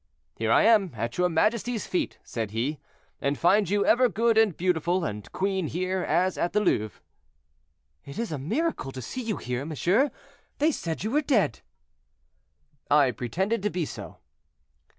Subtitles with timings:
[0.35, 2.79] "Here I am at your majesty's feet," said he,
[3.21, 6.99] "and find you ever good and beautiful, and queen here, as at the Louvre."
[8.03, 10.09] "It is a miracle to see you here, monsieur;
[10.57, 11.59] they said you were dead."
[12.89, 14.17] "I pretended to be so."